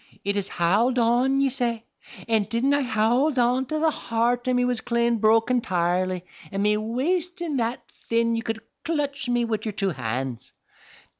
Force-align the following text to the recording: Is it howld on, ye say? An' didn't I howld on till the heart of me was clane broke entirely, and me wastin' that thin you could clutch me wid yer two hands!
Is 0.23 0.47
it 0.47 0.53
howld 0.53 0.97
on, 0.97 1.39
ye 1.39 1.47
say? 1.49 1.85
An' 2.27 2.45
didn't 2.45 2.73
I 2.73 2.81
howld 2.81 3.37
on 3.37 3.67
till 3.67 3.81
the 3.81 3.91
heart 3.91 4.47
of 4.47 4.55
me 4.55 4.65
was 4.65 4.81
clane 4.81 5.17
broke 5.19 5.51
entirely, 5.51 6.25
and 6.51 6.63
me 6.63 6.75
wastin' 6.75 7.57
that 7.57 7.83
thin 7.91 8.35
you 8.35 8.41
could 8.41 8.61
clutch 8.83 9.29
me 9.29 9.45
wid 9.45 9.63
yer 9.63 9.71
two 9.71 9.89
hands! 9.89 10.53